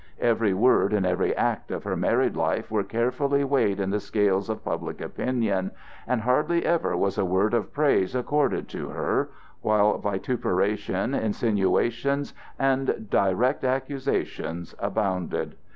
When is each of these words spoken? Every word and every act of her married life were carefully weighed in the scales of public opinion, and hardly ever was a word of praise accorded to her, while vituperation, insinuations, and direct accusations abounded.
Every 0.19 0.51
word 0.55 0.93
and 0.93 1.05
every 1.05 1.35
act 1.35 1.69
of 1.69 1.83
her 1.83 1.95
married 1.95 2.35
life 2.35 2.71
were 2.71 2.81
carefully 2.83 3.43
weighed 3.43 3.79
in 3.79 3.91
the 3.91 3.99
scales 3.99 4.49
of 4.49 4.65
public 4.65 4.99
opinion, 4.99 5.69
and 6.07 6.21
hardly 6.21 6.65
ever 6.65 6.97
was 6.97 7.19
a 7.19 7.23
word 7.23 7.53
of 7.53 7.71
praise 7.71 8.15
accorded 8.15 8.67
to 8.69 8.89
her, 8.89 9.29
while 9.61 9.99
vituperation, 9.99 11.13
insinuations, 11.13 12.33
and 12.57 13.09
direct 13.11 13.63
accusations 13.63 14.73
abounded. 14.79 15.53